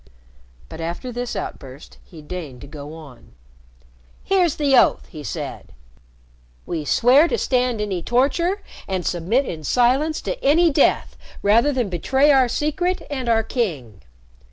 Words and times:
But 0.67 0.81
after 0.81 1.11
this 1.11 1.35
outburst, 1.35 1.99
he 2.03 2.23
deigned 2.23 2.61
to 2.61 2.67
go 2.67 2.95
on. 2.95 3.33
"Here's 4.23 4.55
the 4.55 4.75
oath," 4.75 5.05
he 5.09 5.23
said. 5.23 5.75
"We 6.65 6.85
swear 6.85 7.27
to 7.27 7.37
stand 7.37 7.79
any 7.79 8.01
torture 8.01 8.63
and 8.87 9.05
submit 9.05 9.45
in 9.45 9.63
silence 9.63 10.19
to 10.21 10.43
any 10.43 10.71
death 10.71 11.15
rather 11.43 11.71
than 11.71 11.87
betray 11.89 12.31
our 12.31 12.47
secret 12.47 13.03
and 13.11 13.29
our 13.29 13.43
king. 13.43 14.01